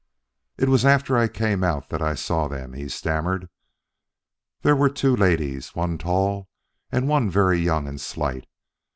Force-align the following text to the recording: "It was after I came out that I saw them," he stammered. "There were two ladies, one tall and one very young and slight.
"It 0.57 0.67
was 0.67 0.83
after 0.83 1.15
I 1.15 1.27
came 1.27 1.63
out 1.63 1.89
that 1.91 2.01
I 2.01 2.15
saw 2.15 2.47
them," 2.47 2.73
he 2.73 2.89
stammered. 2.89 3.49
"There 4.63 4.75
were 4.75 4.89
two 4.89 5.15
ladies, 5.15 5.75
one 5.75 5.99
tall 5.99 6.49
and 6.91 7.07
one 7.07 7.29
very 7.29 7.59
young 7.59 7.87
and 7.87 8.01
slight. 8.01 8.47